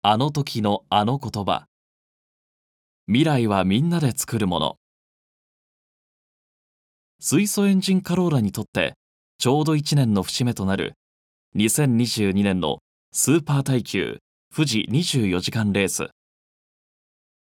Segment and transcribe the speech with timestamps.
[0.00, 1.66] あの時のあの言葉。
[3.08, 4.76] 未来はみんなで作るもの。
[7.18, 8.94] 水素エンジンカローラにとって
[9.38, 10.94] ちょうど1年の節目となる
[11.56, 12.78] 2022年の
[13.10, 14.18] スーパー耐久
[14.54, 16.10] 富士24時間レース。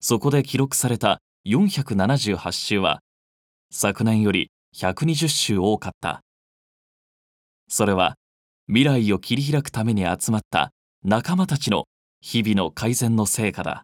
[0.01, 2.99] そこで記録された478周は
[3.71, 6.19] 昨年より120周多かった。
[7.69, 8.15] それは
[8.67, 10.71] 未来を切り開くために集まった
[11.05, 11.85] 仲間たちの
[12.23, 13.83] 日々の改善の成果だ。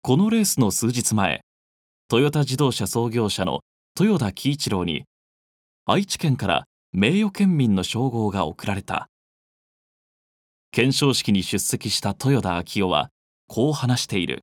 [0.00, 1.42] このレースの数日前
[2.08, 3.60] トヨタ自動車創業者の
[4.00, 5.04] 豊田喜一郎に
[5.84, 9.08] 愛知県から名誉県民の称号が贈られた。
[10.70, 13.10] 顕彰式に出席した豊田昭夫は
[13.46, 14.40] こう話している。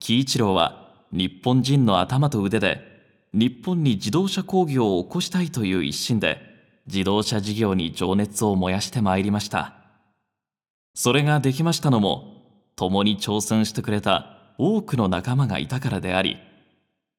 [0.00, 2.80] 喜一郎は日本人の頭と腕で
[3.32, 6.53] 日本に自動車工業を起こしたいという一心で
[6.86, 9.74] 自動車事業に情熱を燃やしてまいりました。
[10.94, 12.42] それができましたのも
[12.76, 16.36] 共に挑戦してくれた多くの仲間がいたからであり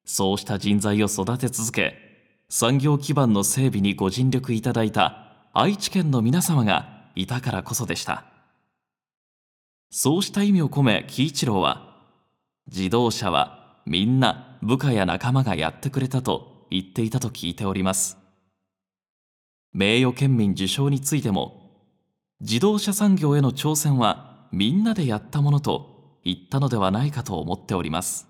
[0.06, 1.94] そうした人材を育て続け
[2.48, 8.24] 産業基盤の整備にご尽力いただいた愛知県の皆様がいたからこそでした。
[9.90, 11.96] そうした意味を込め喜一郎は
[12.66, 18.25] 自動車はみんな部下や仲間がやってくれたと言っていたと聞いております。
[19.78, 21.70] 名誉県民受賞についても
[22.40, 28.26] 自動車産業への挑戦はみんなでやったものと言ったのではないかと思っております。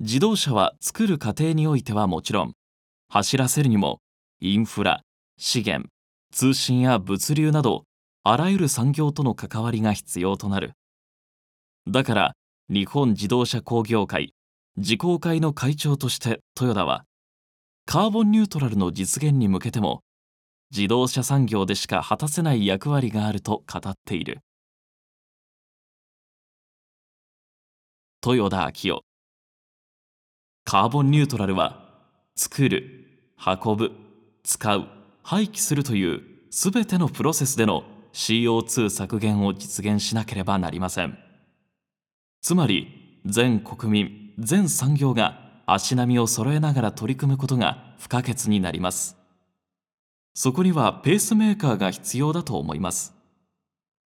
[0.00, 2.54] 自動車は作る過程においてはもちろん
[3.08, 4.00] 走らせるにも
[4.40, 5.02] インフラ
[5.38, 5.88] 資源
[6.32, 7.84] 通信や物流など
[8.24, 10.72] あらゆる産業との関わりが必要となる。
[11.86, 12.32] だから
[12.68, 14.34] 日本自動車工業会
[14.76, 17.04] 自公会の会長として豊田は
[17.90, 20.02] カーボンニュートラルの実現に向けても
[20.70, 24.40] 自動車産業でしか果たせない役割があると語っている。
[28.22, 29.04] 豊田昭夫
[30.66, 31.80] カーボンニュートラルは
[32.36, 33.22] 作る
[33.64, 33.92] 運ぶ
[34.42, 34.86] 使う
[35.22, 36.20] 廃棄するという
[36.50, 41.16] 全てのプロセスでの CO2 削減を実現しなければなりません。
[42.42, 49.16] つまり全国民全産業が足並みを揃えながら取り組むことが不可欠になります。
[50.34, 53.12] そこにはペースメーカーが必要だと思います。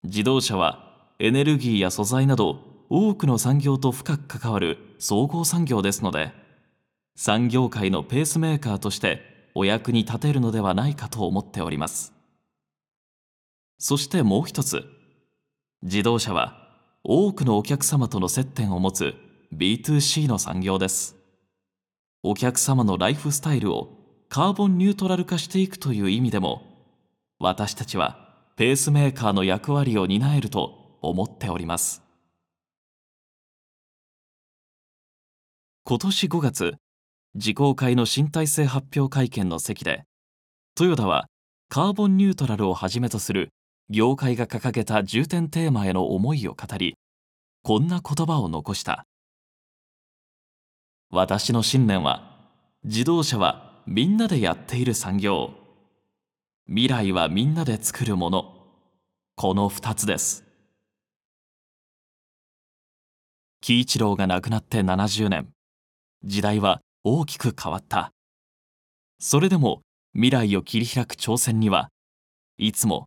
[0.04, 2.60] 自動車はエネルギーや素材など
[2.90, 6.32] 多くの産業と深く関わる総合産業ですので
[7.16, 12.12] 産業界のペースメーカーとしてお役に立てるのではないかと思っております。
[13.78, 14.84] そしてもう一つ
[15.82, 16.68] 自動車は
[17.04, 19.14] 多くのお客様との接点を持つ
[19.54, 21.17] B2C の産業です。
[22.24, 23.90] お客様のライフスタイルを
[24.28, 26.62] カーボンニュートラル化していくという意味でも
[27.38, 32.02] 私たちはペースメーカーの役割を担えると思っております。
[35.84, 36.74] 今年5月
[37.34, 40.02] 自公会の新体制発表会見の席で
[40.78, 41.26] 豊田は
[41.68, 43.50] カーボンニュートラルをはじめとする
[43.90, 46.96] 業界が掲げた重点テーマへの思いを語り
[47.62, 49.06] こんな言葉を残した。
[51.10, 52.36] 私の信念は
[52.84, 55.52] 自動車はみんなでやっている産業。
[56.66, 58.54] 未来はみんなで作るもの。
[59.34, 60.44] この2つです。
[63.62, 65.48] 喜一郎が亡くなって70年。
[66.24, 68.12] 時代は大きく変わった。
[69.18, 69.80] それでも
[70.12, 71.88] 未来を切り開く挑戦には
[72.58, 73.06] いつも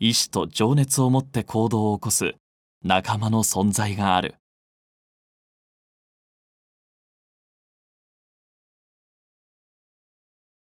[0.00, 2.34] 意志と情熱を持って行動を起こす
[2.82, 4.39] 仲間の存在がある。